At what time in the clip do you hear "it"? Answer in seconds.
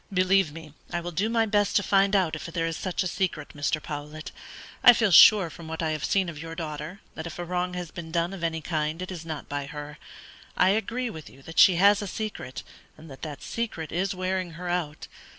2.15-2.17, 9.03-9.11